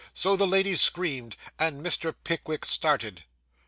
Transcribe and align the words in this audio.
So 0.15 0.35
the 0.35 0.47
lady 0.47 0.73
screamed, 0.73 1.37
and 1.59 1.85
Mr. 1.85 2.11
Pickwick 2.23 2.65
started. 2.65 3.25